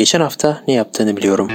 [0.00, 1.48] Geçen hafta ne yaptığını biliyorum.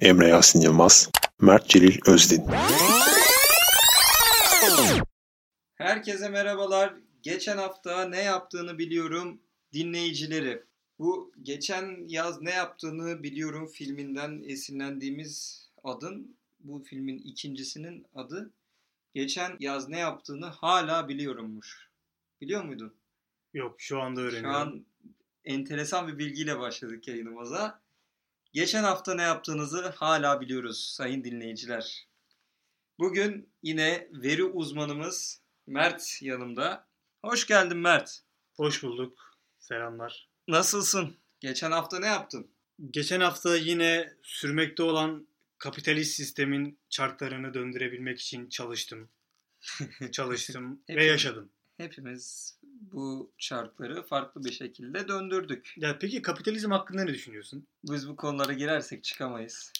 [0.00, 2.44] Emre Yasin Yılmaz, Mert Celil Özdin.
[5.74, 6.94] Herkese merhabalar.
[7.22, 9.40] Geçen hafta ne yaptığını biliyorum
[9.72, 10.62] dinleyicileri.
[10.98, 18.50] Bu geçen yaz ne yaptığını biliyorum filminden esinlendiğimiz adın bu filmin ikincisinin adı
[19.14, 21.86] geçen yaz ne yaptığını hala biliyorummuş.
[22.40, 22.94] Biliyor muydun?
[23.54, 24.60] Yok şu anda Şu öğreniyorum.
[24.60, 24.86] an
[25.44, 27.82] enteresan bir bilgiyle başladık yayınımıza.
[28.52, 32.08] Geçen hafta ne yaptığınızı hala biliyoruz sayın dinleyiciler.
[32.98, 36.88] Bugün yine veri uzmanımız Mert yanımda.
[37.24, 38.20] Hoş geldin Mert.
[38.56, 39.38] Hoş bulduk.
[39.58, 40.30] Selamlar.
[40.48, 41.16] Nasılsın?
[41.40, 42.50] Geçen hafta ne yaptın?
[42.90, 45.28] Geçen hafta yine sürmekte olan
[45.58, 49.10] kapitalist sistemin çarklarını döndürebilmek için çalıştım.
[50.12, 51.52] Çalıştım ve yaşadım.
[51.76, 52.58] Hepimiz
[52.92, 55.74] bu çarkları farklı bir şekilde döndürdük.
[55.76, 57.66] Ya peki kapitalizm hakkında ne düşünüyorsun?
[57.84, 59.72] Biz bu konulara girersek çıkamayız.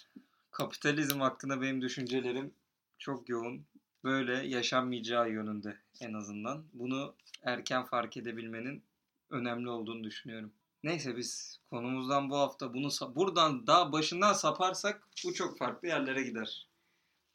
[0.50, 2.54] Kapitalizm hakkında benim düşüncelerim
[2.98, 3.64] çok yoğun.
[4.04, 6.64] Böyle yaşanmayacağı yönünde en azından.
[6.72, 8.82] Bunu erken fark edebilmenin
[9.30, 10.52] önemli olduğunu düşünüyorum.
[10.84, 16.66] Neyse biz konumuzdan bu hafta bunu buradan daha başından saparsak bu çok farklı yerlere gider.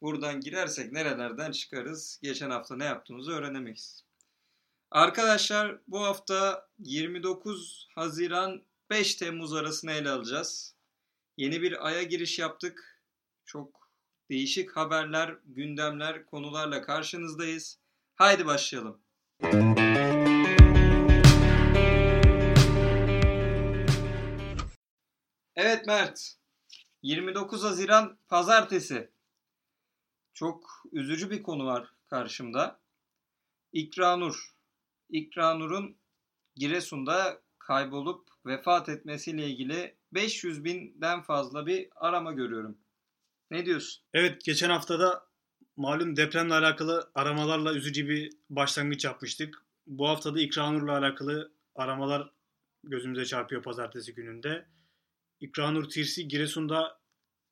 [0.02, 2.18] Buradan girersek nerelerden çıkarız?
[2.22, 4.04] Geçen hafta ne yaptığımızı öğrenemeyiz.
[4.92, 10.76] Arkadaşlar bu hafta 29 Haziran 5 Temmuz arasını ele alacağız.
[11.36, 13.02] Yeni bir aya giriş yaptık.
[13.44, 13.90] Çok
[14.30, 17.78] değişik haberler, gündemler, konularla karşınızdayız.
[18.14, 19.02] Haydi başlayalım.
[25.56, 26.36] Evet Mert.
[27.02, 29.10] 29 Haziran Pazartesi.
[30.34, 32.80] Çok üzücü bir konu var karşımda.
[33.72, 34.61] İkranur.
[35.12, 35.96] İkranur'un
[36.56, 42.78] Giresun'da kaybolup vefat etmesiyle ilgili 500 binden fazla bir arama görüyorum.
[43.50, 44.04] Ne diyorsun?
[44.14, 45.26] Evet geçen haftada
[45.76, 49.64] malum depremle alakalı aramalarla üzücü bir başlangıç yapmıştık.
[49.86, 52.30] Bu haftada İkranur'la alakalı aramalar
[52.84, 54.66] gözümüze çarpıyor pazartesi gününde.
[55.40, 57.00] İkranur Tirsi Giresun'da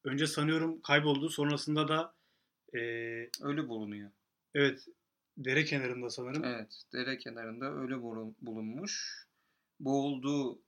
[0.05, 1.29] önce sanıyorum kayboldu.
[1.29, 2.15] Sonrasında da
[2.75, 4.11] eee, Ölü bulunuyor.
[4.55, 4.87] evet
[5.39, 6.45] dere kenarında sanırım.
[6.45, 7.67] Evet, dere kenarında
[8.03, 9.25] bulun- bulunmuş.
[9.81, 10.59] Boğulduğu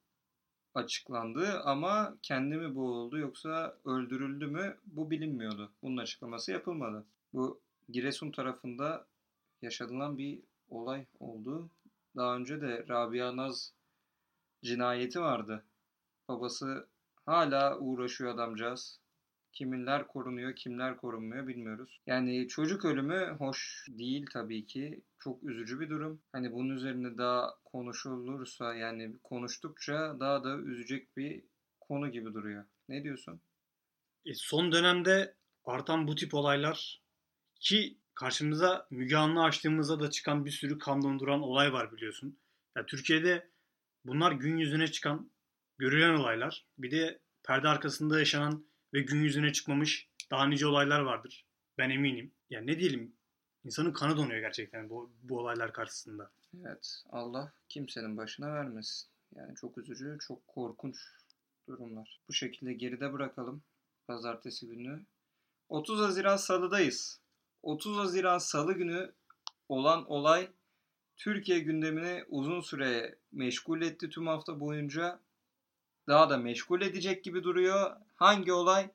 [0.75, 5.73] açıklandı ama kendi mi boğuldu yoksa öldürüldü mü bu bilinmiyordu.
[5.83, 7.05] Bunun açıklaması yapılmadı.
[7.33, 9.07] Bu Giresun tarafında
[9.63, 10.41] yaşanılan bir
[10.71, 11.71] olay oldu.
[12.17, 13.73] Daha önce de Rabia Naz
[14.63, 15.65] cinayeti vardı.
[16.29, 16.87] Babası
[17.27, 19.02] hala uğraşıyor adamcağız.
[19.53, 22.01] Kiminler korunuyor, kimler korunmuyor bilmiyoruz.
[22.07, 25.03] Yani çocuk ölümü hoş değil tabii ki.
[25.19, 26.23] Çok üzücü bir durum.
[26.33, 31.45] Hani bunun üzerine daha konuşulursa yani konuştukça daha da üzecek bir
[31.81, 32.65] konu gibi duruyor.
[32.89, 33.41] Ne diyorsun?
[34.27, 37.03] E, son dönemde artan bu tip olaylar
[37.61, 42.39] ki karşımıza Müge Anlı açtığımızda da çıkan bir sürü kan donduran olay var biliyorsun.
[42.77, 43.51] Ya Türkiye'de
[44.05, 45.31] bunlar gün yüzüne çıkan,
[45.79, 46.67] görülen olaylar.
[46.79, 48.65] Bir de perde arkasında yaşanan
[48.95, 51.47] ve gün yüzüne çıkmamış daha nice olaylar vardır.
[51.79, 52.33] Ben eminim.
[52.51, 53.13] Ya ne diyelim?
[53.65, 56.31] İnsanın kanı donuyor gerçekten bu, bu olaylar karşısında.
[56.67, 59.09] Evet, Allah kimsenin başına vermesin.
[59.35, 60.97] Yani çok üzücü, çok korkunç
[61.69, 62.21] durumlar.
[62.29, 63.63] Bu şekilde geride bırakalım
[64.07, 65.05] pazartesi günü.
[65.69, 67.21] 30 Haziran Salı'dayız.
[67.63, 69.13] 30 Haziran Salı günü
[69.69, 70.51] olan olay
[71.17, 75.21] Türkiye gündemini uzun süre meşgul etti tüm hafta boyunca.
[76.07, 77.97] Daha da meşgul edecek gibi duruyor.
[78.23, 78.91] Hangi olay?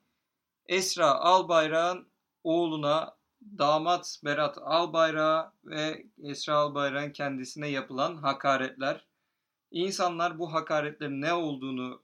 [0.66, 2.08] Esra Albayrak'ın
[2.44, 3.18] oğluna
[3.58, 9.06] damat Berat Albayrak ve Esra Albayrak'ın kendisine yapılan hakaretler.
[9.72, 12.04] İnsanlar bu hakaretlerin ne olduğunu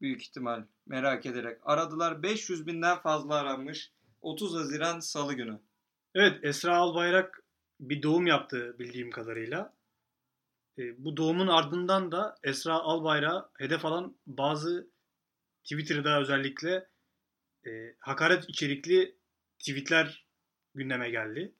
[0.00, 2.22] büyük ihtimal merak ederek aradılar.
[2.22, 3.92] 500 binden fazla aranmış.
[4.20, 5.60] 30 Haziran Salı günü.
[6.14, 7.42] Evet Esra Albayrak
[7.80, 9.74] bir doğum yaptı bildiğim kadarıyla.
[10.78, 14.89] E, bu doğumun ardından da Esra Albayrak'a hedef alan bazı
[15.70, 16.88] Twitter'da özellikle
[17.66, 19.16] e, hakaret içerikli
[19.58, 20.26] tweetler
[20.74, 21.54] gündeme geldi.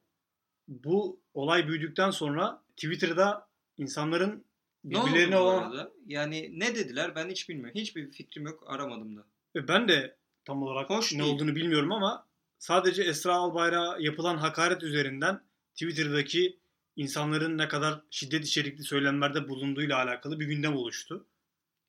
[0.68, 4.44] Bu olay büyüdükten sonra Twitter'da insanların
[4.84, 5.62] birbirlerine olan...
[5.62, 5.90] arada?
[6.06, 7.74] Yani ne dediler ben hiç bilmiyorum.
[7.74, 9.26] Hiçbir fikrim yok aramadım da.
[9.56, 11.34] E, Ben de tam olarak Hoş ne değil.
[11.34, 12.26] olduğunu bilmiyorum ama
[12.58, 15.40] sadece Esra Albayrak'a yapılan hakaret üzerinden
[15.74, 16.58] Twitter'daki
[16.96, 21.26] insanların ne kadar şiddet içerikli söylemlerde bulunduğuyla alakalı bir gündem oluştu.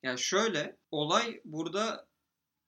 [0.02, 2.11] Yani şöyle olay burada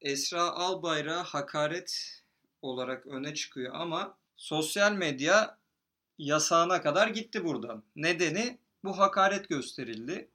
[0.01, 2.21] Esra Albayrak'a hakaret
[2.63, 5.59] olarak öne çıkıyor ama sosyal medya
[6.19, 7.83] yasağına kadar gitti buradan.
[7.97, 10.29] Nedeni bu hakaret gösterildi.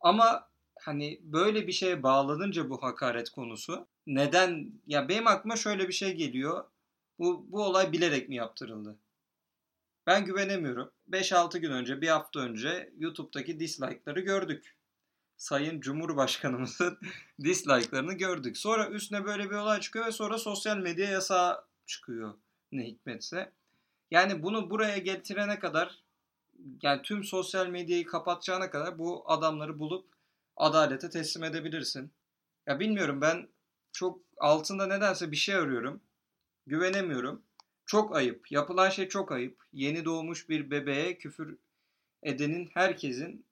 [0.00, 0.48] Ama
[0.80, 6.14] hani böyle bir şeye bağlanınca bu hakaret konusu neden ya benim aklıma şöyle bir şey
[6.14, 6.64] geliyor.
[7.18, 8.98] Bu bu olay bilerek mi yaptırıldı?
[10.06, 10.90] Ben güvenemiyorum.
[11.10, 14.77] 5-6 gün önce, bir hafta önce YouTube'daki dislike'ları gördük.
[15.38, 16.98] Sayın Cumhurbaşkanımızın
[17.44, 18.56] dislike'larını gördük.
[18.56, 22.34] Sonra üstüne böyle bir olay çıkıyor ve sonra sosyal medya yasağı çıkıyor
[22.72, 23.52] ne hikmetse.
[24.10, 26.02] Yani bunu buraya getirene kadar
[26.82, 30.06] yani tüm sosyal medyayı kapatacağına kadar bu adamları bulup
[30.56, 32.10] adalete teslim edebilirsin.
[32.66, 33.48] Ya bilmiyorum ben
[33.92, 36.00] çok altında nedense bir şey arıyorum.
[36.66, 37.42] Güvenemiyorum.
[37.86, 38.52] Çok ayıp.
[38.52, 39.64] Yapılan şey çok ayıp.
[39.72, 41.56] Yeni doğmuş bir bebeğe küfür
[42.22, 43.44] edenin herkesin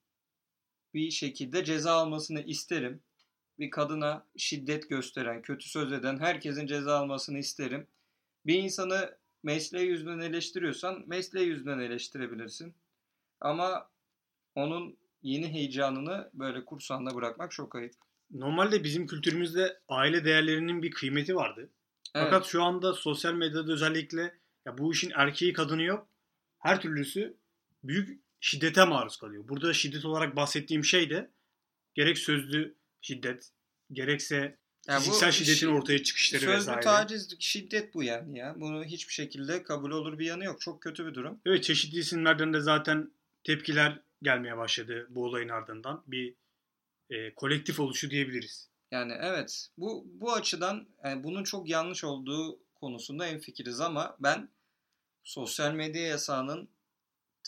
[0.97, 3.01] bir şekilde ceza almasını isterim.
[3.59, 7.87] Bir kadına şiddet gösteren, kötü söz eden herkesin ceza almasını isterim.
[8.47, 12.75] Bir insanı mesleği yüzünden eleştiriyorsan mesleği yüzünden eleştirebilirsin.
[13.41, 13.89] Ama
[14.55, 17.95] onun yeni heyecanını böyle kursağında bırakmak çok ayıp.
[18.31, 21.61] Normalde bizim kültürümüzde aile değerlerinin bir kıymeti vardı.
[22.15, 22.25] Evet.
[22.25, 26.09] Fakat şu anda sosyal medyada özellikle ya bu işin erkeği kadını yok.
[26.59, 27.37] Her türlüsü
[27.85, 29.49] büyük şiddete maruz kalıyor.
[29.49, 31.31] Burada şiddet olarak bahsettiğim şey de
[31.95, 33.51] gerek sözlü şiddet,
[33.93, 34.57] gerekse
[34.89, 36.81] Yani fiziksel şiddetin şi- ortaya çıkışları Sözlü vesaire.
[36.81, 38.55] taciz, şiddet bu yani ya.
[38.61, 40.61] Bunu hiçbir şekilde kabul olur bir yanı yok.
[40.61, 41.41] Çok kötü bir durum.
[41.47, 43.11] Evet çeşitli isimlerden de zaten
[43.45, 46.03] tepkiler gelmeye başladı bu olayın ardından.
[46.07, 46.35] Bir
[47.11, 48.69] e, kolektif oluşu diyebiliriz.
[48.91, 54.49] Yani evet bu bu açıdan yani bunun çok yanlış olduğu konusunda hemfikiriz ama ben
[55.25, 56.69] sosyal medya yasağının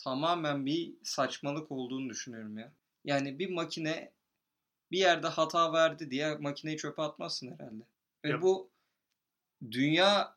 [0.03, 2.73] tamamen bir saçmalık olduğunu düşünüyorum ya.
[3.05, 4.11] Yani bir makine
[4.91, 7.83] bir yerde hata verdi diye makineyi çöpe atmazsın herhalde.
[8.23, 8.41] Ve Yap.
[8.41, 8.69] bu
[9.71, 10.35] dünya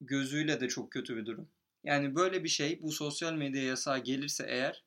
[0.00, 1.48] gözüyle de çok kötü bir durum.
[1.84, 4.84] Yani böyle bir şey bu sosyal medya yasağı gelirse eğer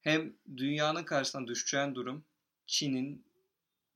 [0.00, 2.24] hem dünyanın karşısına düşeceğin durum
[2.66, 3.24] Çin'in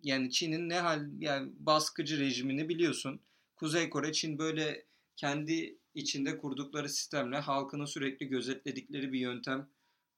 [0.03, 3.21] yani Çin'in ne hal yani baskıcı rejimini biliyorsun.
[3.57, 4.85] Kuzey Kore Çin böyle
[5.17, 9.69] kendi içinde kurdukları sistemle halkını sürekli gözetledikleri bir yöntem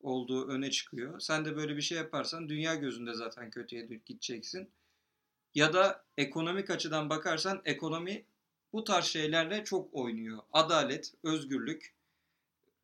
[0.00, 1.20] olduğu öne çıkıyor.
[1.20, 4.70] Sen de böyle bir şey yaparsan dünya gözünde zaten kötüye gideceksin.
[5.54, 8.24] Ya da ekonomik açıdan bakarsan ekonomi
[8.72, 10.38] bu tarz şeylerle çok oynuyor.
[10.52, 11.94] Adalet, özgürlük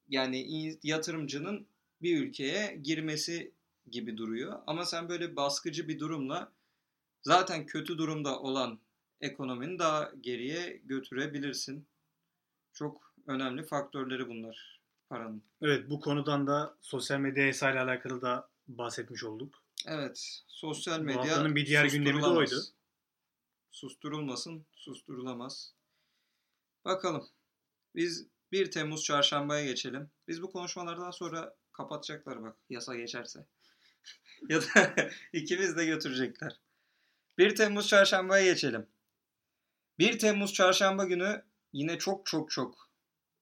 [0.09, 1.67] yani yatırımcının
[2.03, 3.53] bir ülkeye girmesi
[3.91, 4.63] gibi duruyor.
[4.67, 6.53] Ama sen böyle baskıcı bir durumla
[7.23, 8.81] zaten kötü durumda olan
[9.21, 11.87] ekonomini daha geriye götürebilirsin.
[12.81, 15.43] Çok önemli faktörleri bunlar paranın.
[15.62, 19.62] Evet bu konudan da sosyal medya hesabıyla alakalı da bahsetmiş olduk.
[19.87, 22.62] Evet, sosyal Bu medya haftanın bir diğer gündemi de oydu.
[23.71, 25.75] Susturulmasın, susturulamaz.
[26.85, 27.29] Bakalım.
[27.94, 30.11] Biz 1 Temmuz çarşambaya geçelim.
[30.29, 33.47] Biz bu konuşmalardan sonra kapatacaklar bak yasa geçerse.
[34.49, 34.94] ya da
[35.32, 36.61] ikimiz de götürecekler.
[37.38, 38.87] 1 Temmuz çarşambaya geçelim.
[39.99, 42.90] 1 Temmuz çarşamba günü yine çok çok çok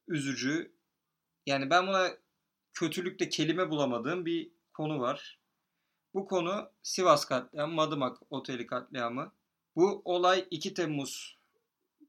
[0.09, 0.73] üzücü.
[1.47, 2.11] Yani ben buna
[2.73, 5.39] kötülükte kelime bulamadığım bir konu var.
[6.15, 9.33] Bu konu Sivas katliamı, Madımak Oteli katliamı.
[9.77, 11.39] Bu olay 2 Temmuz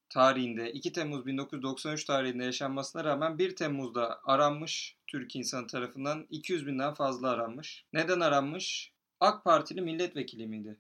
[0.10, 6.94] tarihinde, 2 Temmuz 1993 tarihinde yaşanmasına rağmen 1 Temmuz'da aranmış Türk insanı tarafından 200 binden
[6.94, 7.86] fazla aranmış.
[7.94, 8.94] Neden aranmış?
[9.20, 10.78] AK Partili milletvekili miydi?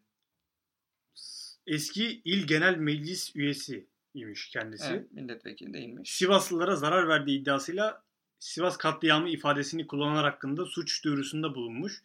[1.67, 4.93] Eski İl Genel Meclis üyesi imiş kendisi.
[4.93, 6.15] Evet, milletvekili değilmiş.
[6.15, 8.03] Sivaslılara zarar verdiği iddiasıyla
[8.39, 12.03] Sivas katliamı ifadesini kullananlar hakkında suç duyurusunda bulunmuş.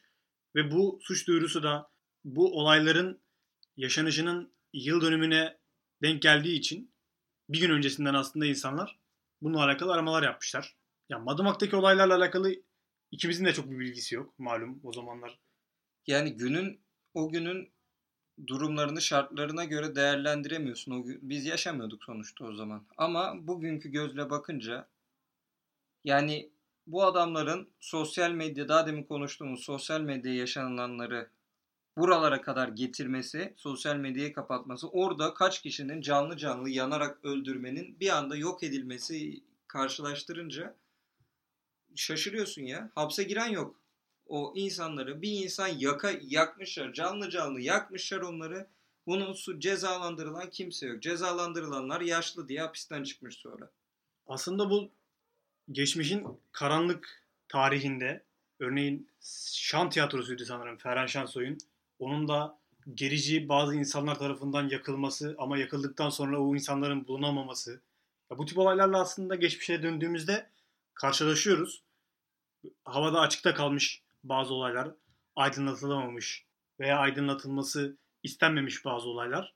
[0.55, 1.91] Ve bu suç duyurusu da
[2.25, 3.21] bu olayların
[3.77, 5.59] yaşanışının yıl dönümüne
[6.03, 6.95] denk geldiği için
[7.49, 8.99] bir gün öncesinden aslında insanlar
[9.43, 10.77] bununla alakalı aramalar yapmışlar.
[11.09, 12.55] Ya Madımak'taki olaylarla alakalı
[13.11, 15.39] ikimizin de çok bir bilgisi yok malum o zamanlar.
[16.07, 16.81] Yani günün
[17.15, 17.73] o günün
[18.47, 20.93] durumlarını şartlarına göre değerlendiremiyorsun.
[20.93, 22.83] O biz yaşamıyorduk sonuçta o zaman.
[22.97, 24.87] Ama bugünkü gözle bakınca
[26.05, 26.51] yani
[26.87, 31.29] bu adamların sosyal medya daha demin konuştuğumuz sosyal medyaya yaşananları
[31.99, 38.37] buralara kadar getirmesi, sosyal medyayı kapatması, orada kaç kişinin canlı canlı yanarak öldürmenin bir anda
[38.37, 40.75] yok edilmesi karşılaştırınca
[41.95, 42.91] şaşırıyorsun ya.
[42.95, 43.84] Hapse giren yok.
[44.35, 48.67] O insanları bir insan yaka yakmışlar, canlı canlı yakmışlar onları.
[49.07, 51.03] Bunun su cezalandırılan kimse yok.
[51.03, 53.71] Cezalandırılanlar yaşlı diye hapisten çıkmış sonra.
[54.27, 54.91] Aslında bu
[55.73, 58.23] geçmişin karanlık tarihinde
[58.61, 59.09] örneğin
[59.53, 61.59] Şan Tiyatrosu'ydu sanırım Ferhan Şansoy'un.
[61.99, 62.59] Onun da
[62.95, 67.81] gerici bazı insanlar tarafından yakılması ama yakıldıktan sonra o insanların bulunamaması.
[68.31, 70.51] Ya bu tip olaylarla aslında geçmişe döndüğümüzde
[70.95, 71.83] karşılaşıyoruz.
[72.85, 74.91] Havada açıkta kalmış bazı olaylar
[75.37, 76.47] aydınlatılamamış
[76.81, 79.55] veya aydınlatılması istenmemiş bazı olaylar.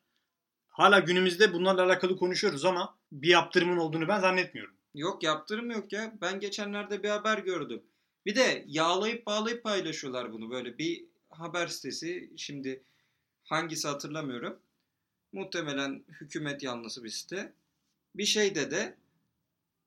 [0.69, 4.75] Hala günümüzde bunlarla alakalı konuşuyoruz ama bir yaptırımın olduğunu ben zannetmiyorum.
[4.95, 6.15] Yok yaptırım yok ya.
[6.21, 7.83] Ben geçenlerde bir haber gördüm.
[8.27, 12.31] Bir de yağlayıp bağlayıp paylaşıyorlar bunu böyle bir haber sitesi.
[12.37, 12.83] Şimdi
[13.45, 14.59] hangisi hatırlamıyorum.
[15.33, 17.53] Muhtemelen hükümet yanlısı bir site.
[18.15, 18.97] Bir şeyde de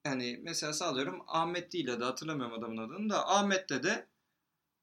[0.06, 4.08] yani mesela sağlıyorum Ahmet değil de hatırlamıyorum adamın adını da Ahmet'te de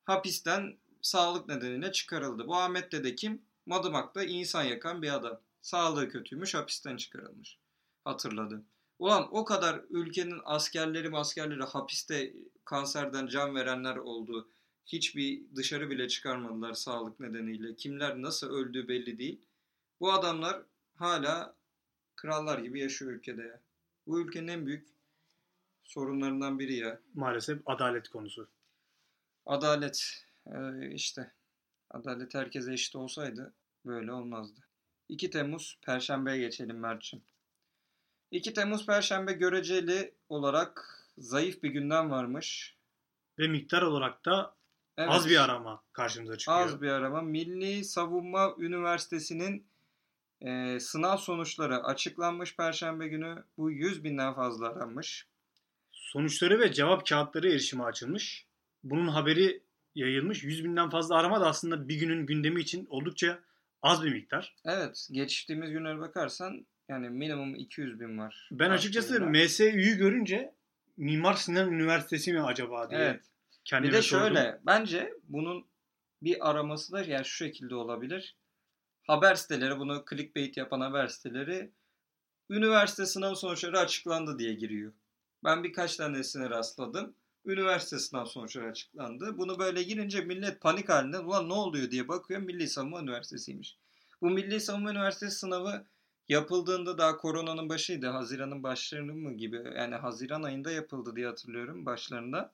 [0.08, 2.46] hapisten sağlık nedeniyle çıkarıldı.
[2.46, 3.42] Bu Ahmet'te de kim?
[3.66, 5.40] Madımak'ta insan yakan bir adam.
[5.60, 7.58] Sağlığı kötüymüş hapisten çıkarılmış.
[8.04, 8.64] Hatırladım.
[8.98, 12.34] Ulan o kadar ülkenin askerleri askerleri hapiste
[12.64, 14.48] kanserden can verenler oldu.
[14.86, 17.76] Hiçbir dışarı bile çıkarmadılar sağlık nedeniyle.
[17.76, 19.40] Kimler nasıl öldüğü belli değil.
[20.00, 20.62] Bu adamlar
[20.94, 21.54] hala
[22.16, 23.60] krallar gibi yaşıyor ülkede ya.
[24.06, 24.88] Bu ülkenin en büyük
[25.84, 27.00] sorunlarından biri ya.
[27.14, 28.48] Maalesef adalet konusu.
[29.48, 31.32] Adalet ee, işte.
[31.90, 33.54] Adalet herkese eşit olsaydı
[33.86, 34.60] böyle olmazdı.
[35.08, 37.24] 2 Temmuz Perşembe'ye geçelim Mert'ciğim.
[38.30, 42.76] 2 Temmuz Perşembe göreceli olarak zayıf bir gündem varmış.
[43.38, 44.54] Ve miktar olarak da
[44.96, 46.58] Evet, az bir arama karşımıza çıkıyor.
[46.58, 47.22] Az bir arama.
[47.22, 49.66] Milli Savunma Üniversitesi'nin
[50.40, 53.44] e, sınav sonuçları açıklanmış Perşembe günü.
[53.56, 55.26] Bu 100 binden fazla aranmış.
[55.92, 58.47] Sonuçları ve cevap kağıtları erişime açılmış.
[58.85, 59.62] Bunun haberi
[59.94, 60.44] yayılmış.
[60.44, 63.38] 100 binden fazla arama da aslında bir günün gündemi için oldukça
[63.82, 64.56] az bir miktar.
[64.64, 65.08] Evet.
[65.12, 68.49] Geçtiğimiz günlere bakarsan yani minimum 200 bin var.
[68.52, 69.20] Ben açıkçası.
[69.20, 70.54] MSÜ'yü görünce
[70.97, 73.25] Mimar Sinan Üniversitesi mi acaba diye Evet.
[73.64, 74.26] kendime Bir de sordum.
[74.26, 75.66] şöyle bence bunun
[76.23, 78.37] bir araması da yani şu şekilde olabilir.
[79.02, 81.70] Haber siteleri bunu clickbait yapan haber siteleri
[82.50, 84.92] üniversite sınav sonuçları açıklandı diye giriyor.
[85.44, 87.14] Ben birkaç tanesine rastladım.
[87.45, 89.38] Üniversite sınav sonuçları açıklandı.
[89.38, 92.40] Bunu böyle girince millet panik halinde ulan ne oluyor diye bakıyor.
[92.40, 93.78] Milli Savunma Üniversitesi'ymiş.
[94.23, 95.87] Bu Milli Savunma Üniversitesi sınavı
[96.28, 98.07] yapıldığında daha koronanın başıydı.
[98.07, 102.52] Haziran'ın başlarını mı gibi yani Haziran ayında yapıldı diye hatırlıyorum başlarında.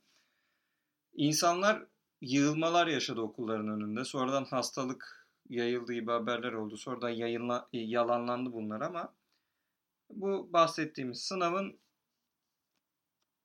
[1.14, 1.86] İnsanlar
[2.20, 4.04] yığılmalar yaşadı okulların önünde.
[4.04, 6.76] Sonradan hastalık yayıldığı gibi haberler oldu.
[6.76, 9.14] Sonradan yayınla, yalanlandı bunlar ama
[10.10, 11.78] bu bahsettiğimiz sınavın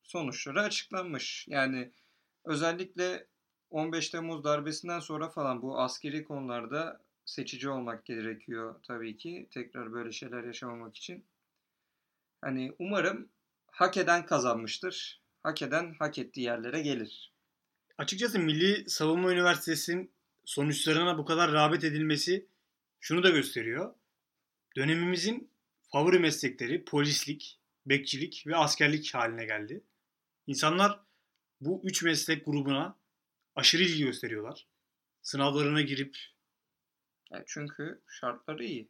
[0.09, 1.45] sonuçları açıklanmış.
[1.49, 1.91] Yani
[2.45, 3.27] özellikle
[3.69, 9.47] 15 Temmuz darbesinden sonra falan bu askeri konularda seçici olmak gerekiyor tabii ki.
[9.51, 11.25] Tekrar böyle şeyler yaşamamak için.
[12.41, 13.29] Hani umarım
[13.71, 15.21] hak eden kazanmıştır.
[15.43, 17.33] Hak eden hak ettiği yerlere gelir.
[17.97, 20.11] Açıkçası Milli Savunma Üniversitesi'nin
[20.45, 22.47] sonuçlarına bu kadar rağbet edilmesi
[22.99, 23.93] şunu da gösteriyor.
[24.75, 25.51] Dönemimizin
[25.91, 29.83] favori meslekleri polislik, bekçilik ve askerlik haline geldi.
[30.49, 30.99] İnsanlar
[31.61, 32.97] bu üç meslek grubuna
[33.55, 34.67] aşırı ilgi gösteriyorlar.
[35.21, 36.17] Sınavlarına girip
[37.31, 38.89] Yani çünkü şartları iyi.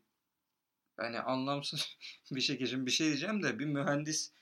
[0.99, 1.97] Yani anlamsız
[2.31, 4.33] bir şekilde şimdi bir şey diyeceğim de bir mühendis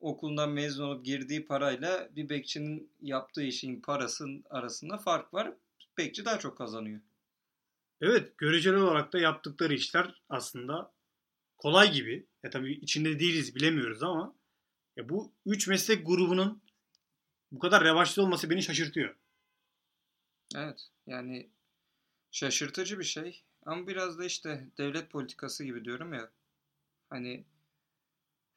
[0.00, 5.52] okuldan mezun olup girdiği parayla bir bekçinin yaptığı işin parasının arasında fark var.
[5.98, 7.00] Bekçi daha çok kazanıyor.
[8.00, 10.92] evet göreceli olarak da yaptıkları işler aslında
[11.58, 12.26] kolay gibi.
[12.42, 14.37] Ya tabii içinde değiliz bilemiyoruz ama
[14.98, 16.62] ya bu üç meslek grubunun
[17.52, 19.14] bu kadar revaçlı olması beni şaşırtıyor.
[20.56, 21.50] Evet yani
[22.30, 23.42] şaşırtıcı bir şey.
[23.66, 26.30] Ama biraz da işte devlet politikası gibi diyorum ya.
[27.10, 27.44] Hani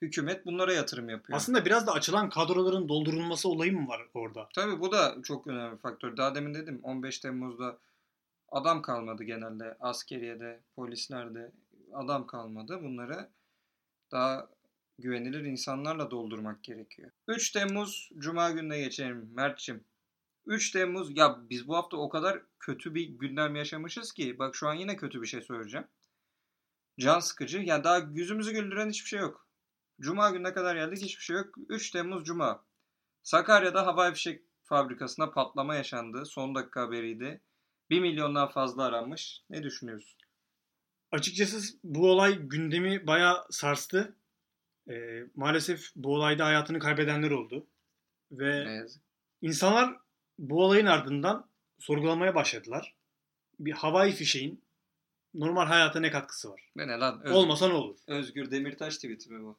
[0.02, 1.38] hükümet bunlara yatırım yapıyor.
[1.38, 4.50] Aslında biraz da açılan kadroların doldurulması olayı mı var orada?
[4.56, 6.18] Tabii bu da çok önemli bir faktör.
[6.18, 7.78] Daha demin dedim 15 Temmuz'da
[8.50, 9.78] adam kalmadı genelde.
[9.80, 11.52] Askeriyede, polislerde
[11.94, 12.84] adam kalmadı.
[12.84, 13.30] Bunları
[14.12, 14.50] daha
[15.00, 17.12] güvenilir insanlarla doldurmak gerekiyor.
[17.28, 19.84] 3 Temmuz Cuma gününe geçelim Mert'cim.
[20.46, 24.68] 3 Temmuz ya biz bu hafta o kadar kötü bir gündem yaşamışız ki bak şu
[24.68, 25.88] an yine kötü bir şey söyleyeceğim.
[27.00, 27.58] Can sıkıcı.
[27.58, 29.48] Yani daha yüzümüzü güldüren hiçbir şey yok.
[30.02, 31.56] Cuma gününe kadar geldik hiçbir şey yok.
[31.70, 32.64] 3 Temmuz Cuma.
[33.24, 36.26] Sakarya'da havai fişek fabrikasında patlama yaşandı.
[36.26, 37.42] Son dakika haberiydi.
[37.90, 39.44] 1 milyondan fazla aranmış.
[39.50, 40.20] Ne düşünüyorsun?
[41.12, 44.16] Açıkçası bu olay gündemi bayağı sarstı.
[44.90, 47.68] Ee, maalesef bu olayda hayatını kaybedenler oldu.
[48.32, 49.02] Ve Ne yazık.
[49.42, 49.98] insanlar
[50.40, 52.96] bu olayın ardından sorgulamaya başladılar.
[53.60, 54.62] Bir havai fişeğin
[55.34, 56.70] normal hayata ne katkısı var?
[56.76, 57.22] Ne lan?
[57.24, 57.98] Öz- Olmasa ne olur?
[58.08, 59.58] Özgür Demirtaş tweet'i mi bu?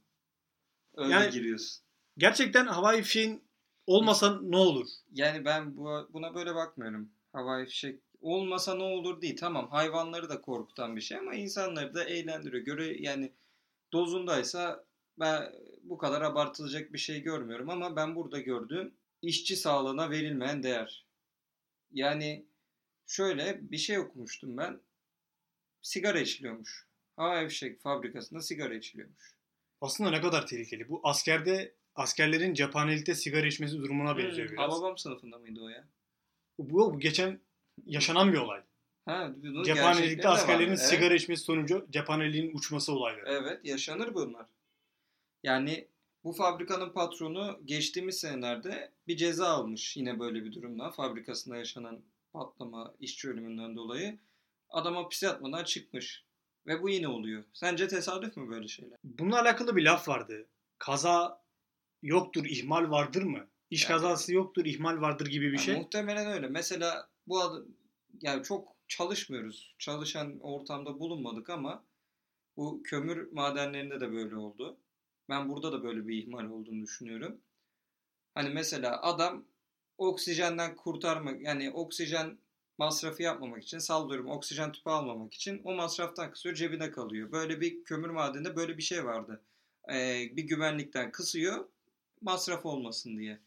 [0.96, 1.82] Öyle Yani- giriyorsun.
[2.18, 3.42] Gerçekten havai fişeğin
[3.86, 4.86] olmasa ne olur?
[5.12, 7.10] Yani ben bu, buna böyle bakmıyorum.
[7.32, 9.36] Havai fişek olmasa ne olur değil.
[9.36, 12.64] Tamam hayvanları da korkutan bir şey ama insanları da eğlendiriyor.
[12.64, 13.32] Göre yani
[13.92, 14.84] dozundaysa
[15.22, 15.52] ben
[15.82, 21.06] bu kadar abartılacak bir şey görmüyorum ama ben burada gördüğüm işçi sağlığına verilmeyen değer.
[21.92, 22.46] Yani
[23.06, 24.80] şöyle bir şey okumuştum ben.
[25.82, 26.86] Sigara içiliyormuş.
[27.16, 29.34] Hava fişek fabrikasında sigara içiliyormuş.
[29.80, 30.88] Aslında ne kadar tehlikeli.
[30.88, 34.70] Bu askerde askerlerin cephanelikte sigara içmesi durumuna benziyor Hmm, biraz.
[34.72, 35.84] Hababam sınıfında mıydı o ya?
[36.58, 37.40] Bu, bu geçen
[37.86, 38.62] yaşanan bir olay.
[39.04, 39.32] Ha,
[39.64, 40.86] Cephanelikte askerlerin Evet.
[40.86, 43.24] sigara içmesi sonucu cephaneliğin uçması olayları.
[43.26, 44.46] Evet yaşanır bunlar.
[45.42, 45.88] Yani
[46.24, 50.90] bu fabrikanın patronu geçtiğimiz senelerde bir ceza almış yine böyle bir durumda.
[50.90, 52.00] Fabrikasında yaşanan
[52.32, 54.18] patlama işçi ölümünden dolayı.
[54.68, 56.24] Adam hapise atmadan çıkmış.
[56.66, 57.44] Ve bu yine oluyor.
[57.52, 58.98] Sence tesadüf mü böyle şeyler?
[59.04, 60.46] Bununla alakalı bir laf vardı.
[60.78, 61.42] Kaza
[62.02, 63.46] yoktur, ihmal vardır mı?
[63.70, 65.76] İş Yani- kazası yoktur, ihmal vardır gibi bir Yani şey.
[65.76, 66.48] Muhtemelen öyle.
[66.48, 67.64] Mesela bu adam
[68.20, 69.74] yani çok çalışmıyoruz.
[69.78, 71.84] Çalışan ortamda bulunmadık ama
[72.56, 74.78] bu kömür madenlerinde de böyle oldu.
[75.28, 77.40] Ben burada da böyle bir ihmal olduğunu düşünüyorum.
[78.34, 79.44] Hani mesela adam
[79.98, 82.38] oksijenden kurtarmak yani oksijen
[82.78, 87.32] masrafı yapmamak için sallıyorum oksijen tüpü almamak için o masraftan kısıyor cebine kalıyor.
[87.32, 89.42] Böyle bir kömür madeninde böyle bir şey vardı.
[89.92, 91.68] Ee, bir güvenlikten kısıyor
[92.20, 93.40] masraf olmasın diye.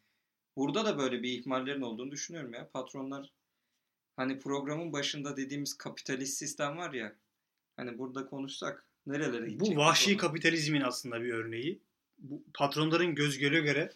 [0.55, 2.70] Burada da böyle bir ihmallerin olduğunu düşünüyorum ya.
[2.70, 3.32] Patronlar
[4.15, 7.15] hani programın başında dediğimiz kapitalist sistem var ya.
[7.77, 9.75] Hani burada konuşsak nerelere gidecek?
[9.77, 11.79] Bu vahşi kapitalizmin aslında bir örneği.
[12.17, 13.91] Bu patronların göz göre göre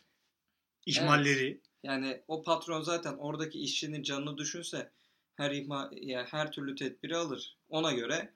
[0.85, 4.91] ihmalleri, Yani o patron zaten oradaki işçinin canını düşünse
[5.35, 7.57] her ihma ya her türlü tedbiri alır.
[7.69, 8.33] Ona göre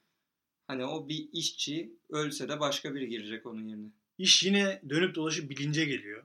[0.68, 3.88] hani o bir işçi ölse de başka biri girecek onun yerine.
[4.18, 6.24] iş yine dönüp dolaşıp bilince geliyor.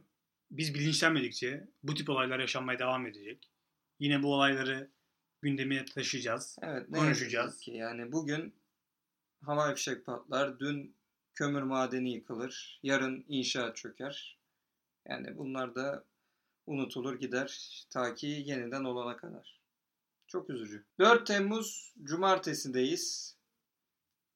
[0.51, 3.51] Biz bilinçlenmedikçe bu tip olaylar yaşanmaya devam edecek.
[4.01, 4.91] Yine bu olayları
[5.43, 6.57] gündeme taşıyacağız.
[6.63, 7.61] Evet, Konuşacağız.
[7.61, 8.55] ki yani bugün
[9.43, 10.95] hava fişek patlar, dün
[11.35, 14.39] kömür madeni yıkılır, yarın inşaat çöker.
[15.09, 16.05] Yani bunlar da
[16.67, 19.61] unutulur gider ta ki yeniden olana kadar.
[20.27, 20.85] Çok üzücü.
[20.99, 23.37] 4 Temmuz Cumartesi'deyiz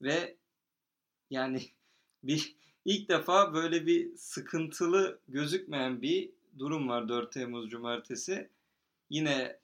[0.03, 0.37] ve
[1.31, 1.63] yani
[2.23, 8.51] bir ilk defa böyle bir sıkıntılı gözükmeyen bir durum var 4 Temmuz Cumartesi.
[9.11, 9.62] Yine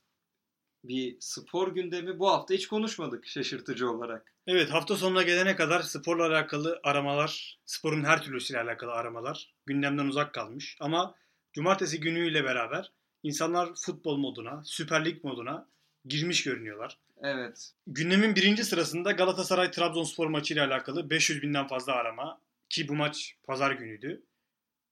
[0.89, 2.19] bir spor gündemi.
[2.19, 4.35] Bu hafta hiç konuşmadık şaşırtıcı olarak.
[4.47, 10.35] Evet hafta sonuna gelene kadar sporla alakalı aramalar, sporun her türlüsüyle alakalı aramalar gündemden uzak
[10.35, 10.77] kalmış.
[10.81, 11.15] Ama
[11.53, 15.69] cumartesi günüyle beraber insanlar futbol moduna, Süper Lig moduna
[16.05, 16.99] girmiş görünüyorlar.
[17.23, 17.73] Evet.
[17.87, 24.23] Gündemin birinci sırasında Galatasaray-Trabzonspor maçıyla alakalı 500 binden fazla arama ki bu maç pazar günüydü.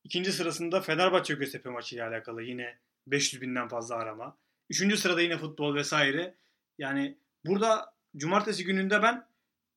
[0.05, 4.37] İkinci sırasında Fenerbahçe-Göztepe maçıyla alakalı yine 500 binden fazla arama.
[4.71, 6.39] Üçüncü sırada yine futbol vesaire.
[6.79, 9.29] Yani burada cumartesi gününde ben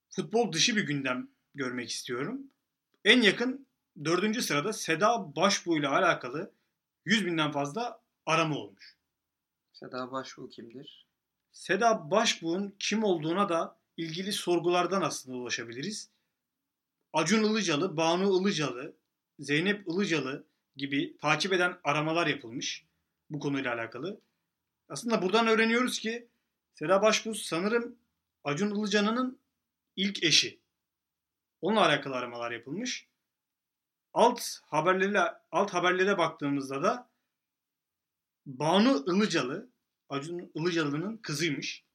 [0.10, 2.41] futbol dışı bir gündem görmek istiyorum.
[3.06, 3.67] En yakın
[4.06, 6.52] dördüncü sırada Seda Başbuğ ile alakalı
[7.06, 8.97] 100 binden fazla arama olmuş.
[9.73, 11.08] Seda Başbuğ kimdir?
[11.52, 16.10] Seda Başbuğ'un kim olduğuna da ilgili sorgulardan aslında ulaşabiliriz.
[17.13, 18.95] Acun Ilıcalı, Banu Ilıcalı,
[19.39, 22.86] Zeynep Ilıcalı gibi takip eden aramalar yapılmış
[23.30, 24.21] bu konuyla alakalı.
[24.89, 26.28] Aslında buradan öğreniyoruz ki
[26.73, 27.95] Seda Başbuğ sanırım
[28.43, 29.39] Acun Ilıcalı'nın
[29.95, 30.60] ilk eşi.
[31.62, 33.08] Onunla alakalı aramalar yapılmış.
[34.13, 35.19] Alt haberlere
[35.52, 37.10] alt haberlere baktığımızda da
[38.45, 39.69] Banu Ilıcalı
[40.10, 41.86] Acun Ilıcalı'nın kızıymış.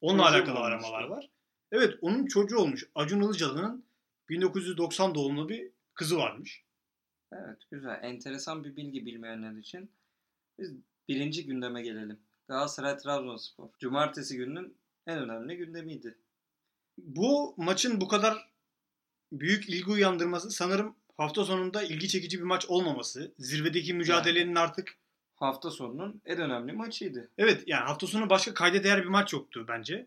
[0.00, 1.30] Onunla Çocuğu alakalı mu aramalar var.
[1.72, 2.84] Evet onun çocuğu olmuş.
[2.94, 3.84] Acun Ilıcalı'nın
[4.28, 6.64] 1990 doğumlu bir kızı varmış.
[7.32, 7.98] Evet güzel.
[8.02, 9.90] Enteresan bir bilgi bilmeyenler için.
[10.58, 10.74] Biz
[11.08, 12.18] birinci gündeme gelelim.
[12.48, 13.68] Galatasaray Trabzonspor.
[13.78, 16.18] Cumartesi gününün en önemli gündemiydi.
[16.98, 18.48] Bu maçın bu kadar
[19.32, 23.32] büyük ilgi uyandırması sanırım hafta sonunda ilgi çekici bir maç olmaması.
[23.38, 24.98] Zirvedeki mücadelenin artık
[25.38, 27.30] Hafta sonunun en önemli maçıydı.
[27.38, 30.06] Evet yani hafta sonu başka kayda değer bir maç yoktu bence.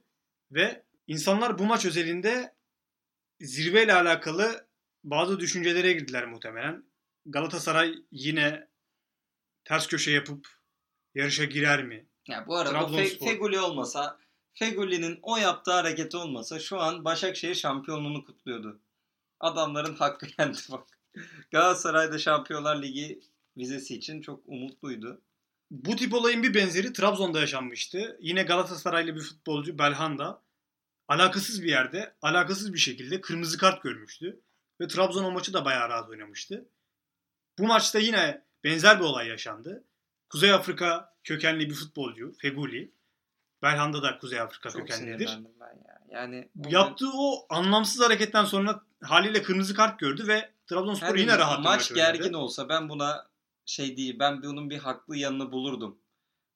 [0.52, 2.54] Ve insanlar bu maç özelinde
[3.40, 4.68] zirveyle alakalı
[5.04, 6.84] bazı düşüncelere girdiler muhtemelen.
[7.26, 8.68] Galatasaray yine
[9.64, 10.48] ters köşe yapıp
[11.15, 12.06] yarışa girer mi?
[12.28, 13.28] Ya bu arada Trabzonspor.
[13.28, 14.19] Fe- Feguli olmasa,
[14.54, 18.80] Feguli'nin o yaptığı hareket olmasa şu an Başakşehir şampiyonluğunu kutluyordu.
[19.39, 20.88] Adamların hakkı yendi bak.
[21.52, 23.19] Galatasaray'da Şampiyonlar Ligi
[23.58, 25.21] vizesi için çok umutluydu.
[25.71, 28.17] Bu tip olayın bir benzeri Trabzon'da yaşanmıştı.
[28.21, 30.41] Yine Galatasaraylı bir futbolcu Belhanda
[31.08, 34.39] alakasız bir yerde, alakasız bir şekilde kırmızı kart görmüştü.
[34.82, 36.65] Ve Trabzon o maçı da bayağı rahat oynamıştı.
[37.60, 39.84] Bu maçta yine benzer bir olay yaşandı.
[40.32, 42.91] Kuzey Afrika kökenli bir futbolcu Feguli.
[43.62, 45.39] Belhanda da Kuzey Afrika Çok kökenlidir.
[45.60, 46.02] ben ya.
[46.10, 51.15] Yani o gün Yaptığı o anlamsız hareketten sonra haliyle kırmızı kart gördü ve Trabzonspor her
[51.15, 53.28] yine rahat maç gergin olsa ben buna
[53.65, 55.98] şey değil ben bunun bir haklı yanını bulurdum.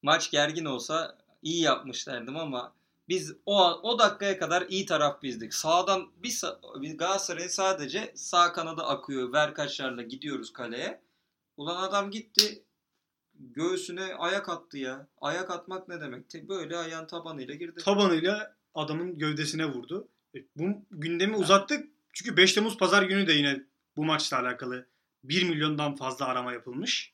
[0.02, 2.74] Maç gergin olsa iyi yapmış derdim ama
[3.10, 5.54] biz o o dakikaya kadar iyi taraf bizdik.
[5.54, 6.42] Sağdan bir,
[6.82, 9.34] bir Galatasaray'ın sadece sağ kanadı akıyor.
[9.34, 11.02] Verkaçlarla gidiyoruz kaleye.
[11.58, 12.64] Ulan adam gitti
[13.40, 15.08] göğsüne ayak attı ya.
[15.22, 16.34] Ayak atmak ne demek?
[16.50, 17.82] Böyle ayağın tabanıyla girdi.
[17.84, 20.08] Tabanıyla adamın gövdesine vurdu.
[20.36, 21.88] E, Bu gündemi uzattık.
[22.14, 23.64] Çünkü 5 Temmuz pazar günü de yine
[23.98, 24.88] bu maçla alakalı
[25.24, 27.14] 1 milyondan fazla arama yapılmış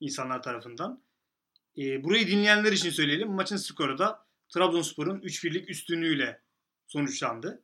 [0.00, 1.02] insanlar tarafından.
[1.78, 3.30] E, burayı dinleyenler için söyleyelim.
[3.30, 6.40] Maçın skoru da Trabzonspor'un 3-1'lik üstünlüğüyle
[6.86, 7.62] sonuçlandı.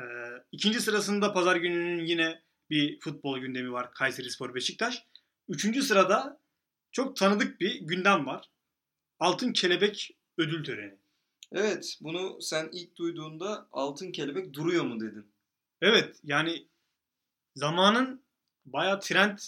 [0.00, 0.04] E,
[0.52, 3.92] ikinci sırasında pazar gününün yine bir futbol gündemi var.
[3.92, 5.04] Kayseri Spor Beşiktaş.
[5.48, 6.37] Üçüncü sırada
[6.98, 8.50] çok tanıdık bir gündem var.
[9.18, 10.98] Altın Kelebek ödül töreni.
[11.52, 15.32] Evet, bunu sen ilk duyduğunda altın kelebek duruyor mu dedin?
[15.80, 16.68] Evet yani
[17.54, 18.24] zamanın
[18.66, 19.38] bayağı trend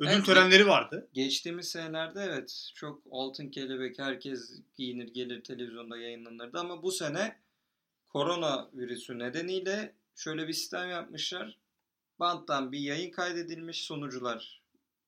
[0.00, 0.26] ödül Evet.
[0.26, 1.08] törenleri vardı.
[1.12, 7.40] Geçtiğimiz senelerde evet çok altın kelebek herkes giyinir gelir televizyonda yayınlanırdı ama bu sene
[8.08, 11.58] korona virüsü nedeniyle şöyle bir sistem yapmışlar.
[12.18, 14.61] Banttan bir yayın kaydedilmiş sonucular.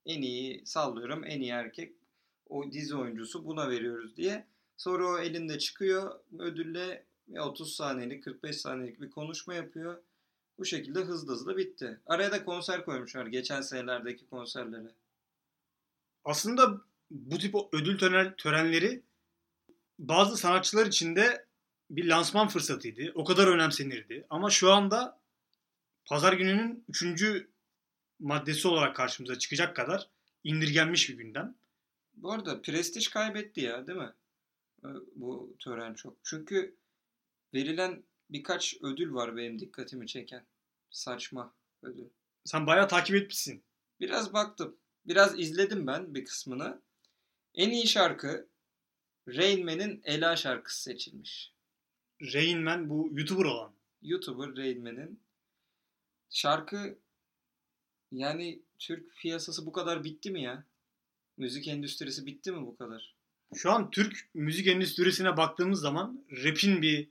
[0.06, 1.92] En iyi sallıyorum en iyi erkek
[2.48, 4.46] o dizi oyuncusu buna veriyoruz diye.
[4.76, 10.02] Sonra o elinde çıkıyor ödülle ve 30 saniyelik 45 saniyelik bir konuşma yapıyor.
[10.58, 12.00] Bu şekilde hızlı hızlı bitti.
[12.06, 14.90] Araya da konser koymuşlar geçen senelerdeki konserlere.
[16.24, 19.02] Aslında bu tip ödül tören- törenleri
[19.98, 21.46] bazı sanatçılar için de
[21.90, 23.12] bir lansman fırsatıydı.
[23.14, 24.26] O kadar önemsenirdi.
[24.30, 25.20] Ama şu anda
[26.04, 27.53] pazar gününün üçüncü
[28.18, 30.09] maddesi olarak karşımıza çıkacak kadar
[30.44, 31.55] indirgenmiş bir gündem.
[32.14, 34.12] Bu arada prestij kaybetti ya değil mi?
[34.85, 36.16] Ee, Bu tören çok.
[36.22, 36.77] Çünkü
[37.55, 40.46] verilen birkaç ödül var benim dikkatimi çeken.
[40.90, 42.09] Saçma ödül.
[42.44, 43.62] Sen bayağı takip etmişsin.
[44.00, 44.77] Biraz baktım.
[45.07, 46.81] Biraz izledim ben bir kısmını.
[47.55, 48.48] En iyi şarkı
[49.29, 51.53] Rain Man'in Ela şarkısı seçilmiş.
[52.22, 53.72] Rain Man bu YouTuber olan.
[54.03, 55.20] YouTuber Rain Man'in
[56.31, 56.98] şarkı
[58.14, 60.64] yani Türk piyasası bu kadar bitti mi ya?
[61.37, 63.14] Müzik endüstrisi bitti mi bu kadar?
[63.55, 67.09] Şu an Türk müzik endüstrisine baktığımız zaman rap'in bir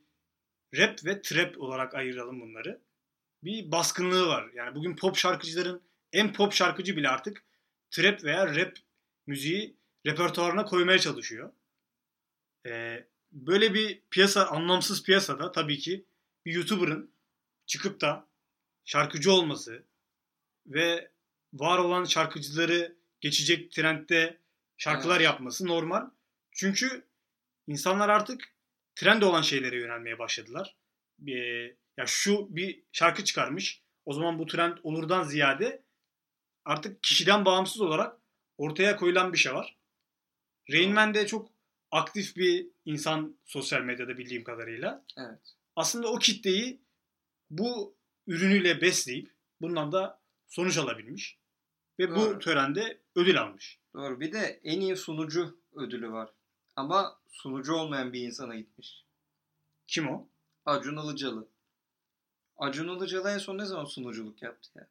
[0.77, 2.81] rap ve trap olarak ayıralım bunları.
[3.43, 4.51] Bir baskınlığı var.
[4.55, 5.81] Yani bugün pop şarkıcıların
[6.13, 7.43] en pop şarkıcı bile artık
[7.91, 8.77] trap veya rap
[9.27, 11.51] müziği repertuarına koymaya çalışıyor.
[12.67, 16.05] Ee, böyle bir piyasa, anlamsız piyasada tabii ki
[16.45, 17.11] bir YouTuber'ın
[17.65, 18.27] çıkıp da
[18.85, 19.83] şarkıcı olması
[20.65, 21.11] ve
[21.53, 24.37] var olan şarkıcıları geçecek trendde
[24.77, 25.25] şarkılar Evet.
[25.25, 26.09] yapması normal.
[26.51, 27.07] Çünkü
[27.67, 28.53] insanlar artık
[28.95, 30.75] trend olan şeylere yönelmeye başladılar.
[31.27, 31.31] Ee,
[31.97, 33.81] ya şu bir şarkı çıkarmış.
[34.05, 35.83] O zaman bu trend olurdan ziyade
[36.65, 38.17] artık kişiden bağımsız olarak
[38.57, 39.77] ortaya koyulan bir şey var.
[40.71, 41.51] Rain Man de çok
[41.91, 45.05] aktif bir insan sosyal medyada bildiğim kadarıyla.
[45.17, 45.55] Evet.
[45.75, 46.81] Aslında o kitleyi
[47.49, 47.95] bu
[48.27, 50.22] ürünüyle besleyip bundan da
[50.53, 51.37] sonuç alabilmiş.
[51.99, 52.39] Ve bu Doğru.
[52.39, 53.79] törende ödül almış.
[53.93, 54.19] Doğru.
[54.19, 56.29] Bir de en iyi sunucu ödülü var.
[56.75, 59.05] Ama sunucu olmayan bir insana gitmiş.
[59.87, 60.27] Kim o?
[60.65, 61.47] Acun Ilıcalı.
[62.57, 64.87] Acun Ilıcalı en son ne zaman sunuculuk yaptı ya?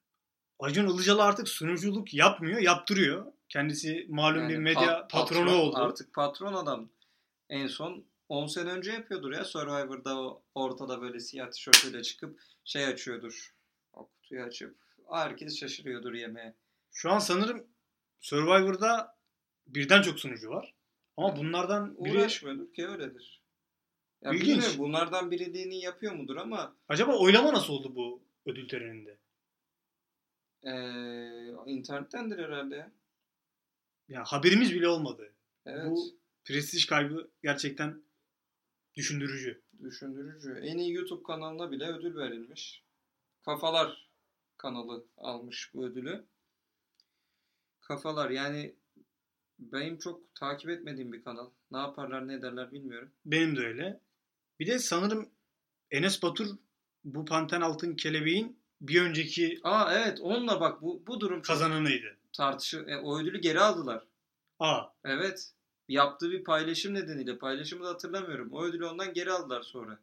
[0.58, 3.26] Acun Ilıcalı artık sunuculuk yapmıyor, yaptırıyor.
[3.48, 5.76] Kendisi malum Yani bir medya pa- patronu patron- oldu.
[5.78, 6.88] Artık patron adam.
[7.48, 13.54] En son 10 sene önce yapıyordur ya Survivor'da ortada böyle siyah tişörtüyle çıkıp şey açıyordur.
[13.92, 14.76] O kutuyu açıp
[15.16, 16.54] herkes şaşırıyordur yemeğe.
[16.92, 17.66] Şu an sanırım
[18.20, 19.18] Survivor'da
[19.66, 20.74] birden çok sunucu var.
[21.16, 23.42] Ama bunlardan biri Uğraşmıyordur ki öyledir.
[24.22, 24.78] Ya İlginç.
[24.78, 29.18] bunlardan biri dini yapıyor mudur ama acaba oylama nasıl oldu bu ödül töreninde?
[30.64, 32.92] eee internettendir herhalde ya.
[34.08, 35.34] Ya haberimiz bile olmadı.
[35.66, 35.86] Evet.
[35.90, 38.02] Bu prestij kaybı gerçekten
[38.94, 39.62] düşündürücü.
[39.82, 40.60] Düşündürücü.
[40.62, 42.82] En iyi YouTube kanalına bile ödül verilmiş.
[43.44, 44.01] Kafalar
[44.62, 46.24] kanalı almış bu ödülü.
[47.80, 48.74] Kafalar yani
[49.58, 51.50] benim çok takip etmediğim bir kanal.
[51.70, 53.10] Ne yaparlar ne ederler bilmiyorum.
[53.24, 54.00] Benim de öyle.
[54.60, 55.28] Bir de sanırım
[55.90, 56.46] Enes Batur
[57.04, 62.16] bu Panten Altın Kelebeğin bir önceki Aa evet onunla bak bu, bu durum kazananıydı.
[62.32, 62.78] tartışı.
[62.88, 64.04] E, o ödülü geri aldılar.
[64.58, 65.52] Aa, Evet.
[65.88, 67.38] Yaptığı bir paylaşım nedeniyle.
[67.38, 68.48] Paylaşımı da hatırlamıyorum.
[68.52, 69.98] O ödülü ondan geri aldılar sonra.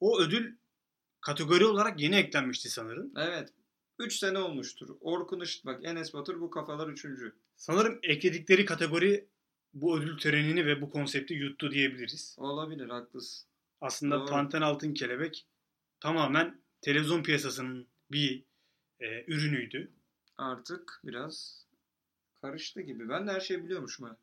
[0.00, 0.56] o ödül
[1.20, 3.12] kategori olarak yeni eklenmişti sanırım.
[3.16, 3.52] Evet.
[3.98, 4.96] 3 sene olmuştur.
[5.00, 7.32] Orkun Işıt bak Enes Batur bu kafalar üçüncü.
[7.56, 9.28] Sanırım ekledikleri kategori
[9.74, 12.36] bu ödül törenini ve bu konsepti yuttu diyebiliriz.
[12.38, 13.48] Olabilir haklısın.
[13.80, 14.26] Aslında Doğru.
[14.26, 15.46] Panten Altın Kelebek
[16.00, 18.44] tamamen televizyon piyasasının bir
[19.00, 19.92] e, ürünüydü.
[20.36, 21.66] Artık biraz
[22.42, 23.08] karıştı gibi.
[23.08, 24.16] Ben de her şeyi biliyormuşum ha.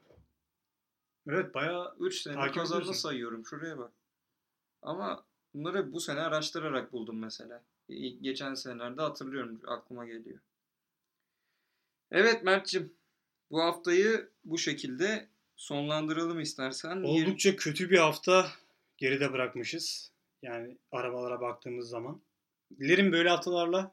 [1.28, 3.46] Evet bayağı 3 sene kazandı sayıyorum.
[3.46, 3.92] Şuraya bak.
[4.82, 7.64] Ama bunları bu sene araştırarak buldum mesela.
[7.90, 9.62] İlk- Geçen senelerde hatırlıyorum.
[9.68, 10.40] Aklıma geliyor.
[12.12, 12.94] Evet Mert'cim.
[13.52, 17.02] Bu haftayı bu şekilde sonlandıralım istersen.
[17.04, 18.48] Oldukça kötü bir hafta
[18.98, 20.12] geride bırakmışız.
[20.42, 22.22] Yani arabalara baktığımız zaman.
[22.80, 23.92] Dilerim böyle haftalarla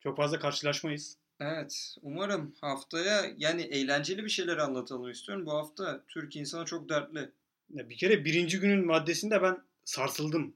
[0.00, 1.16] çok fazla karşılaşmayız.
[1.40, 1.96] Evet.
[2.02, 5.46] Umarım haftaya yani eğlenceli bir şeyler anlatalım istiyorum.
[5.46, 7.30] Bu hafta Türk insanı çok dertli.
[7.70, 10.54] Ya bir kere birinci günün maddesinde ben sarsıldım.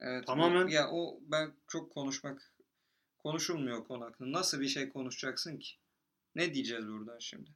[0.00, 0.26] Evet.
[0.26, 2.52] Tamamen- o- ya o ben çok konuşmak
[3.18, 4.38] konuşulmuyor konu hakkında.
[4.38, 5.74] Nasıl bir şey konuşacaksın ki?
[6.34, 7.50] Ne diyeceğiz buradan şimdi?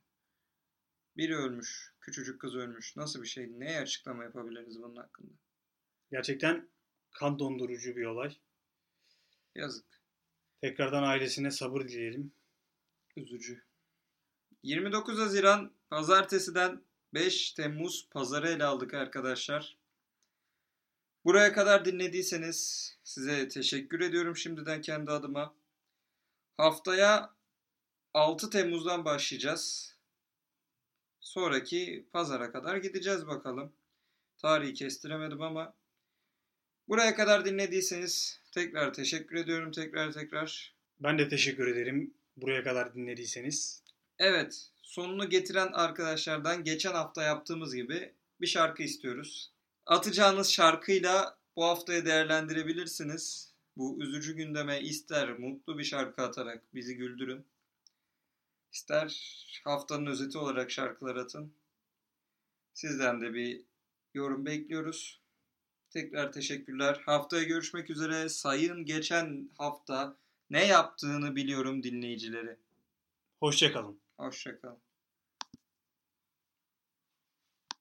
[1.16, 2.96] Biri ölmüş, küçücük kız ölmüş.
[2.96, 3.60] Nasıl bir şey?
[3.60, 5.32] Neye açıklama yapabiliriz bunun hakkında?
[6.10, 6.68] Gerçekten
[7.10, 8.36] kan dondurucu bir olay.
[9.54, 9.86] Yazık.
[10.60, 12.32] Tekrardan ailesine sabır dileyelim.
[13.16, 13.62] Üzücü.
[14.62, 16.82] 29 Haziran pazartesiden
[17.14, 19.76] 5 Temmuz pazarı ele aldık arkadaşlar.
[21.24, 25.54] Buraya kadar dinlediyseniz size teşekkür ediyorum şimdiden kendi adıma.
[26.56, 27.34] Haftaya
[28.14, 29.94] 6 Temmuz'dan başlayacağız.
[31.20, 33.72] Sonraki pazara kadar gideceğiz bakalım.
[34.38, 35.74] Tarihi kestiremedim ama
[36.88, 40.74] buraya kadar dinlediyseniz tekrar teşekkür ediyorum tekrar tekrar.
[41.00, 43.82] Ben de teşekkür ederim buraya kadar dinlediyseniz.
[44.18, 49.52] Evet, sonunu getiren arkadaşlardan geçen hafta yaptığımız gibi bir şarkı istiyoruz.
[49.90, 53.54] Atacağınız şarkıyla bu haftayı değerlendirebilirsiniz.
[53.76, 57.44] Bu üzücü gündeme ister mutlu bir şarkı atarak bizi güldürün.
[58.72, 61.52] İster haftanın özeti olarak şarkılar atın.
[62.74, 63.62] Sizden de bir
[64.14, 65.20] yorum bekliyoruz.
[65.90, 67.02] Tekrar teşekkürler.
[67.06, 68.28] Haftaya görüşmek üzere.
[68.28, 70.16] Sayın geçen hafta
[70.50, 72.56] ne yaptığını biliyorum dinleyicileri.
[73.40, 74.00] Hoşçakalın.
[74.16, 74.89] Hoşçakalın.